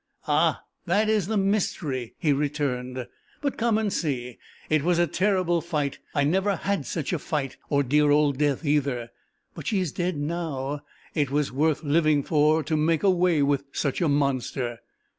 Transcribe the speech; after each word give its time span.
"Ah, 0.27 0.63
that 0.87 1.09
is 1.09 1.27
the 1.27 1.37
mystery!" 1.37 2.15
he 2.17 2.33
returned. 2.33 3.05
"But 3.39 3.55
come 3.55 3.77
and 3.77 3.93
see. 3.93 4.39
It 4.67 4.81
was 4.81 4.97
a 4.97 5.05
terrible 5.05 5.61
fight. 5.61 5.99
I 6.15 6.23
never 6.23 6.55
had 6.55 6.87
such 6.87 7.13
a 7.13 7.19
fight 7.19 7.57
or 7.69 7.83
dear 7.83 8.09
old 8.09 8.39
Death 8.39 8.65
either. 8.65 9.11
But 9.53 9.67
she's 9.67 9.91
dead 9.91 10.17
now! 10.17 10.79
It 11.13 11.29
was 11.29 11.51
worth 11.51 11.83
living 11.83 12.23
for, 12.23 12.63
to 12.63 12.75
make 12.75 13.03
away 13.03 13.43
with 13.43 13.65
such 13.73 14.01
a 14.01 14.09
monster!" 14.09 14.79